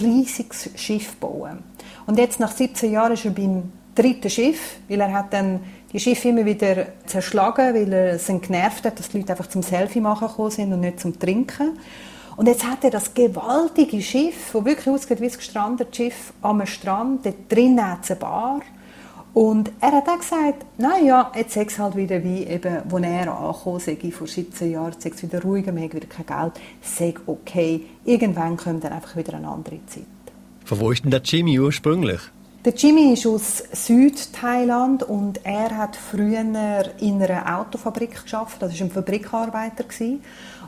riesiges 0.00 0.70
Schiff 0.76 1.10
zu 1.10 1.16
bauen. 1.18 1.58
Und 2.06 2.18
jetzt 2.18 2.40
nach 2.40 2.50
17 2.50 2.92
Jahren 2.92 3.12
ist 3.12 3.24
er 3.24 3.30
beim 3.30 3.70
dritten 3.94 4.30
Schiff, 4.30 4.78
weil 4.88 5.00
er 5.00 5.12
hat 5.12 5.32
dann 5.32 5.60
die 5.92 6.00
Schiffe 6.00 6.28
immer 6.28 6.44
wieder 6.44 6.86
zerschlagen, 7.06 7.74
weil 7.74 7.92
er 7.92 8.14
es 8.14 8.26
genervt 8.26 8.84
hat, 8.84 8.98
dass 8.98 9.10
die 9.10 9.18
Leute 9.18 9.32
einfach 9.32 9.48
zum 9.48 9.62
Selfie 9.62 10.00
machen 10.00 10.28
gekommen 10.28 10.50
sind 10.50 10.72
und 10.72 10.80
nicht 10.80 11.00
zum 11.00 11.18
Trinken. 11.18 11.78
Und 12.36 12.46
jetzt 12.46 12.64
hat 12.64 12.82
er 12.82 12.90
das 12.90 13.12
gewaltige 13.12 14.00
Schiff, 14.00 14.50
das 14.52 14.64
wirklich 14.64 14.88
aussieht 14.88 15.20
wie 15.20 15.26
ein 15.26 15.32
gestrandetes 15.32 15.96
Schiff, 15.96 16.32
am 16.40 16.64
Strand, 16.66 17.26
dort 17.26 17.50
drinnen 17.50 17.90
hat 17.90 18.04
es 18.04 18.10
eine 18.10 18.20
Bar 18.20 18.60
und 19.34 19.72
er 19.80 19.92
hat 19.92 20.08
auch 20.08 20.18
gesagt, 20.18 20.66
naja, 20.76 21.32
jetzt 21.34 21.54
sei 21.54 21.64
es 21.64 21.78
halt 21.78 21.96
wieder 21.96 22.22
wie 22.22 22.44
eben, 22.44 22.82
wo 22.88 22.98
er 22.98 23.34
angekommen 23.34 23.80
sei, 23.80 23.96
vor 24.10 24.26
17 24.26 24.70
Jahren, 24.70 24.94
sei 24.98 25.10
es 25.10 25.22
wieder 25.22 25.42
ruhiger, 25.42 25.74
wir 25.74 25.82
haben 25.82 25.92
wieder 25.92 26.06
kein 26.06 26.26
Geld, 26.26 26.52
sei 26.82 27.14
okay, 27.26 27.86
irgendwann 28.04 28.58
kommt 28.58 28.84
dann 28.84 28.92
einfach 28.92 29.16
wieder 29.16 29.34
eine 29.34 29.48
andere 29.48 29.78
Zeit. 29.86 30.04
Von 30.64 30.80
wo 30.80 30.90
ist 30.90 31.04
denn 31.04 31.10
der 31.10 31.22
Jimmy 31.22 31.58
ursprünglich? 31.58 32.20
Der 32.64 32.74
Jimmy 32.74 33.12
ist 33.12 33.26
aus 33.26 33.64
Südthailand 33.72 35.02
und 35.02 35.44
er 35.44 35.76
hat 35.76 35.96
früher 35.96 36.44
in 37.00 37.20
einer 37.20 37.58
Autofabrik 37.58 38.22
geschafft. 38.22 38.62
Das 38.62 38.72
war 38.78 38.86
ein 38.86 38.90
Fabrikarbeiter 38.92 39.84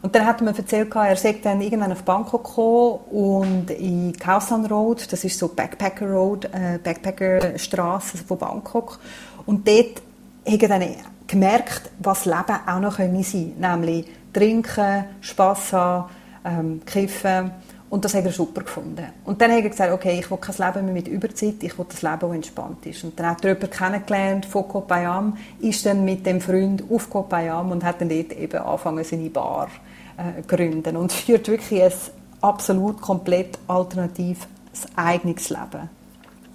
und 0.02 0.14
dann 0.14 0.26
hat 0.26 0.40
er 0.40 0.44
mir 0.44 0.58
erzählt, 0.58 0.92
er 0.92 1.16
sei 1.16 1.38
dann 1.40 1.60
irgendwann 1.60 1.92
auf 1.92 2.02
Bangkok 2.02 2.44
gekommen 2.44 2.98
und 3.12 3.70
in 3.70 4.12
Khao 4.12 4.40
Road, 4.68 5.10
das 5.12 5.22
ist 5.22 5.38
so 5.38 5.46
Backpacker 5.46 6.10
Road, 6.10 6.46
äh, 6.46 6.78
Backpacker 6.82 7.58
von 7.58 8.38
Bangkok. 8.38 8.98
Und 9.46 9.66
dort 9.66 10.02
hat 10.46 10.62
er 10.62 10.68
dann 10.68 10.88
gemerkt, 11.28 11.90
was 12.00 12.26
Leben 12.26 12.58
auch 12.66 12.80
noch 12.80 12.98
sein 12.98 13.14
könnte. 13.14 13.60
Nämlich 13.60 14.06
trinken, 14.32 15.04
Spass 15.20 15.72
haben, 15.72 16.10
ähm, 16.44 16.82
kiffen. 16.84 17.52
Und 17.91 18.05
das 18.05 18.14
hat 18.14 18.25
er 18.25 18.33
super 18.33 18.62
gefunden. 18.62 19.07
Und 19.25 19.41
dann 19.41 19.53
hat 19.53 19.62
er 19.62 19.71
gesagt, 19.71 19.93
okay, 19.93 20.19
ich 20.19 20.31
will 20.31 20.38
kein 20.38 20.57
Leben 20.57 20.87
mehr 20.87 20.95
mit 20.95 21.09
Überzeit, 21.09 21.62
ich 21.62 21.79
will 21.79 21.87
das 21.88 22.03
Leben, 22.03 22.21
das 22.21 22.33
entspannt 22.33 22.87
ist. 22.87 23.05
Und 23.05 23.19
dann 23.19 23.26
hat 23.26 23.45
er 23.45 23.50
jemanden 23.50 23.71
kennengelernt 23.71 24.47
von 24.47 24.67
Kopayam, 24.67 25.37
ist 25.61 25.87
dann 25.87 26.05
mit 26.05 26.26
dem 26.26 26.41
Freund 26.41 26.83
auf 26.91 27.09
Kopayam 27.09 27.71
und 27.71 27.85
hat 27.85 28.00
dann 28.00 28.09
dort 28.09 28.33
eben 28.33 28.59
angefangen, 28.59 29.05
seine 29.05 29.31
Bar 29.31 29.69
äh, 30.17 30.43
gründen 30.43 30.97
und 30.97 31.12
führt 31.12 31.47
wirklich 31.49 31.83
ein 31.83 31.93
absolut 32.41 33.00
komplett 33.00 33.59
alternatives 33.69 34.49
eigenes 34.97 35.50
Leben. 35.50 35.88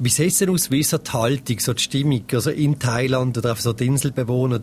Wie 0.01 0.09
sieht 0.09 0.31
es 0.31 0.37
denn 0.37 0.49
aus, 0.49 0.71
wie 0.71 0.79
ist 0.79 0.93
die 0.93 1.11
Haltung, 1.11 1.59
so 1.59 1.73
die 1.73 1.81
Stimmung, 1.81 2.23
also 2.31 2.51
in 2.51 2.79
Thailand 2.79 3.37
oder 3.37 3.55
so 3.55 3.73
die 3.73 3.85
Inselbewohner, 3.87 4.61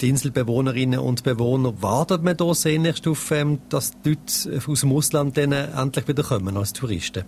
die 0.00 0.08
Inselbewohnerinnen 0.08 1.00
und 1.00 1.24
Bewohner, 1.24 1.74
wartet 1.82 2.22
man 2.22 2.36
da 2.36 2.54
sehnlichst 2.54 3.06
auf, 3.08 3.30
ähm, 3.30 3.58
dass 3.68 3.92
die 4.02 4.10
Leute 4.10 4.70
aus 4.70 4.80
dem 4.80 4.92
Ausland 4.92 5.36
dann 5.36 5.52
endlich 5.52 6.08
wieder 6.08 6.22
kommen 6.22 6.56
als 6.56 6.72
Touristen? 6.72 7.24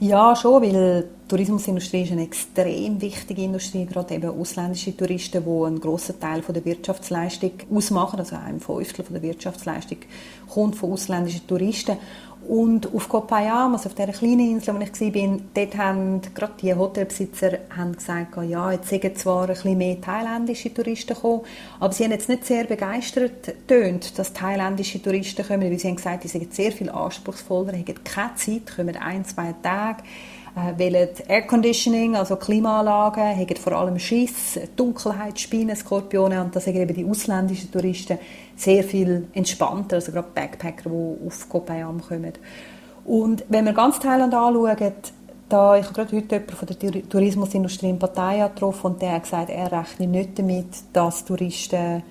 Ja, 0.00 0.36
schon, 0.36 0.62
weil 0.62 1.02
die 1.02 1.28
Tourismusindustrie 1.28 2.02
ist 2.02 2.12
eine 2.12 2.22
extrem 2.22 3.00
wichtige 3.00 3.42
Industrie, 3.42 3.84
gerade 3.84 4.14
eben 4.14 4.30
ausländische 4.30 4.96
Touristen, 4.96 5.42
die 5.44 5.66
einen 5.66 5.80
grossen 5.80 6.20
Teil 6.20 6.40
von 6.40 6.54
der 6.54 6.64
Wirtschaftsleistung 6.64 7.50
ausmachen, 7.74 8.20
also 8.20 8.36
ein 8.36 8.60
Fünftel 8.60 9.04
von 9.04 9.14
der 9.14 9.22
Wirtschaftsleistung 9.24 9.98
kommt 10.48 10.76
von 10.76 10.92
ausländischen 10.92 11.44
Touristen. 11.48 11.96
Und 12.46 12.94
auf 12.94 13.08
Kopayam, 13.08 13.74
also 13.74 13.88
auf 13.88 13.94
dieser 13.94 14.12
kleinen 14.12 14.52
Insel, 14.52 14.74
wo 14.74 14.80
ich 14.80 15.00
war, 15.00 15.38
dort 15.54 15.76
haben 15.76 16.20
gerade 16.34 16.52
die 16.62 16.74
Hotelbesitzer 16.74 17.58
haben 17.76 17.94
gesagt, 17.94 18.36
ja, 18.48 18.72
jetzt 18.72 18.88
sind 18.88 19.18
zwar 19.18 19.50
ein 19.50 19.78
mehr 19.78 20.00
thailändische 20.00 20.72
Touristen 20.72 21.14
gekommen, 21.14 21.42
aber 21.78 21.92
sie 21.92 22.04
haben 22.04 22.12
jetzt 22.12 22.28
nicht 22.28 22.46
sehr 22.46 22.64
begeistert 22.64 23.54
tönt, 23.66 24.18
dass 24.18 24.32
thailändische 24.32 25.02
Touristen 25.02 25.46
kommen, 25.46 25.70
weil 25.70 25.78
sie 25.78 25.88
haben 25.88 25.96
gesagt, 25.96 26.24
die 26.24 26.28
sind 26.28 26.54
sehr 26.54 26.72
viel 26.72 26.88
anspruchsvoller, 26.88 27.72
haben 27.72 28.04
keine 28.04 28.34
Zeit, 28.36 28.76
kommen 28.76 28.96
ein, 28.96 29.24
zwei 29.26 29.54
Tage 29.62 30.02
äh, 30.56 30.78
wollen 30.78 31.08
Airconditioning, 31.28 32.16
also 32.16 32.36
Klimaanlagen, 32.36 33.36
haben 33.36 33.56
vor 33.56 33.72
allem 33.72 33.98
Schiss, 33.98 34.58
Dunkelheit, 34.76 35.38
Spinnen, 35.38 35.76
Skorpione 35.76 36.40
und 36.40 36.54
das 36.54 36.64
sind 36.64 36.76
eben 36.76 36.94
die 36.94 37.04
ausländischen 37.04 37.70
Touristen 37.70 38.18
sehr 38.56 38.84
viel 38.84 39.28
entspannter, 39.32 39.96
also 39.96 40.12
gerade 40.12 40.28
Backpacker, 40.34 40.90
die 40.90 41.26
auf 41.26 41.48
Kopayam 41.48 42.00
kommen. 42.00 42.32
Und 43.04 43.44
wenn 43.48 43.64
wir 43.64 43.72
ganz 43.72 43.98
Thailand 43.98 44.34
anschauen, 44.34 44.92
da, 45.48 45.78
ich 45.78 45.84
habe 45.84 45.94
gerade 45.94 46.16
heute 46.16 46.34
jemanden 46.34 46.56
von 46.56 46.68
der 46.68 47.08
Tourismusindustrie 47.08 47.88
in 47.88 47.98
Pattaya 47.98 48.48
getroffen 48.48 48.92
und 48.92 49.02
der 49.02 49.12
hat 49.12 49.22
gesagt, 49.22 49.50
er 49.50 49.72
rechnet 49.72 50.10
nicht 50.10 50.38
damit, 50.38 50.66
dass 50.92 51.24
Touristen 51.24 52.02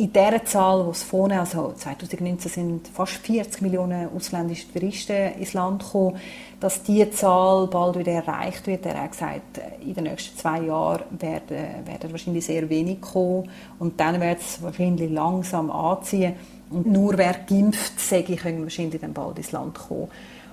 in 0.00 0.10
dieser 0.14 0.42
Zahl, 0.46 0.84
die 0.84 0.90
es 0.92 1.02
vorne, 1.02 1.40
also 1.40 1.74
2019 1.76 2.50
sind 2.50 2.88
fast 2.88 3.16
40 3.18 3.60
Millionen 3.60 4.08
ausländische 4.16 4.72
Touristen 4.72 5.34
ins 5.38 5.52
Land 5.52 5.82
gekommen, 5.84 6.16
dass 6.58 6.82
diese 6.82 7.10
Zahl 7.10 7.66
bald 7.66 7.98
wieder 7.98 8.12
erreicht 8.12 8.66
wird. 8.66 8.86
Er 8.86 9.02
hat 9.02 9.12
gesagt, 9.12 9.60
in 9.82 9.92
den 9.92 10.04
nächsten 10.04 10.38
zwei 10.38 10.62
Jahren 10.62 11.02
werden, 11.18 11.84
werden 11.84 12.12
wahrscheinlich 12.12 12.46
sehr 12.46 12.66
wenig 12.70 13.02
kommen 13.02 13.50
und 13.78 14.00
dann 14.00 14.22
wird 14.22 14.40
es 14.40 14.62
wahrscheinlich 14.62 15.10
langsam 15.10 15.70
anziehen. 15.70 16.32
Und 16.70 16.86
nur 16.86 17.18
wer 17.18 17.34
geimpft, 17.34 18.00
sage 18.00 18.32
ich, 18.32 18.40
können 18.40 18.62
wahrscheinlich 18.62 19.02
dann 19.02 19.12
bald 19.12 19.36
ins 19.36 19.52
Land 19.52 19.74
kommen. 19.74 20.08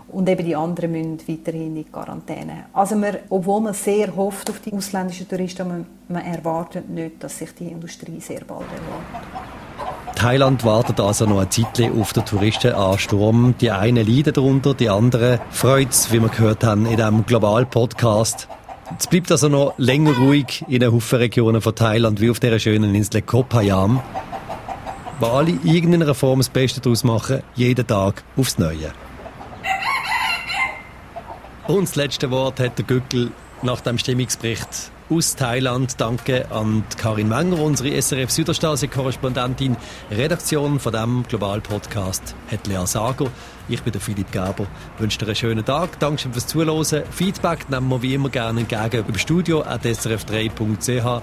Und 0.09 0.29
eben 0.29 0.45
die 0.45 0.55
anderen 0.55 0.91
müssen 0.91 1.19
weiterhin 1.27 1.75
in 1.75 1.91
Quarantäne. 1.91 2.65
Also 2.73 2.95
man, 2.95 3.17
obwohl 3.29 3.61
man 3.61 3.73
sehr 3.73 4.15
hofft 4.15 4.49
auf 4.49 4.59
die 4.61 4.71
ausländischen 4.71 5.27
Touristen, 5.27 5.67
man, 5.67 5.85
man 6.07 6.23
erwartet 6.23 6.89
nicht, 6.89 7.23
dass 7.23 7.37
sich 7.37 7.53
die 7.53 7.67
Industrie 7.67 8.19
sehr 8.19 8.41
bald 8.45 8.61
erwartet. 8.61 9.57
Thailand 10.15 10.65
wartet 10.65 10.99
also 10.99 11.25
noch 11.25 11.41
ein 11.41 11.51
Zeit 11.51 11.79
auf 11.99 12.13
den 12.13 12.25
Touristenansturm. 12.25 13.53
Die 13.61 13.69
einen 13.69 14.07
leiden 14.07 14.33
darunter, 14.33 14.73
die 14.73 14.89
anderen 14.89 15.39
freut 15.51 15.91
es, 15.91 16.11
wie 16.11 16.19
wir 16.19 16.29
gehört 16.29 16.63
haben 16.63 16.87
in 16.87 16.95
diesem 16.95 17.25
Global-Podcast. 17.25 18.47
Es 18.97 19.05
bleibt 19.07 19.31
also 19.31 19.49
noch 19.49 19.73
länger 19.77 20.17
ruhig 20.17 20.65
in 20.67 20.79
den 20.79 20.91
Haufen 20.91 21.61
von 21.61 21.75
Thailand 21.75 22.21
wie 22.21 22.31
auf 22.31 22.39
der 22.39 22.57
schönen 22.57 22.95
Insel 22.95 23.21
Kopayam, 23.21 24.01
wo 25.19 25.25
alle 25.27 25.51
in 25.51 25.63
irgendeiner 25.65 26.15
Form 26.15 26.39
das 26.39 26.49
Beste 26.49 26.81
daraus 26.81 27.03
machen, 27.03 27.43
jeden 27.53 27.85
Tag 27.85 28.23
aufs 28.37 28.57
Neue. 28.57 28.93
Und 31.67 31.83
das 31.83 31.95
letzte 31.95 32.31
Wort 32.31 32.59
hat 32.59 32.77
der 32.77 32.85
Gückel 32.85 33.31
nach 33.61 33.81
dem 33.81 33.97
Stimmungsbericht 33.97 34.91
aus 35.09 35.35
Thailand. 35.35 35.99
Danke 35.99 36.49
an 36.51 36.83
Karin 36.97 37.29
Wenger, 37.29 37.59
unsere 37.59 38.01
SRF 38.01 38.31
Südostasien-Korrespondentin. 38.31 39.75
Redaktion 40.11 40.79
von 40.79 40.93
dem 40.93 41.25
Global-Podcast 41.27 42.35
hat 42.49 42.67
Lea 42.67 42.85
Sager. 42.85 43.25
Ich 43.67 43.83
bin 43.83 43.91
der 43.91 44.01
Philipp 44.01 44.31
Gerber. 44.31 44.67
Wünsche 44.97 45.19
dir 45.19 45.25
einen 45.25 45.35
schönen 45.35 45.65
Tag. 45.65 45.99
Danke 45.99 46.29
fürs 46.29 46.47
Zuhören. 46.47 47.03
Feedback 47.11 47.69
nehmen 47.69 47.89
wir 47.89 48.01
wie 48.01 48.13
immer 48.13 48.29
gerne 48.29 48.61
entgegen 48.61 49.05
über 49.05 49.19
studio.srf3.ch. 49.19 51.21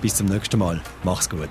Bis 0.00 0.14
zum 0.14 0.26
nächsten 0.26 0.58
Mal. 0.58 0.80
Mach's 1.04 1.28
gut. 1.28 1.50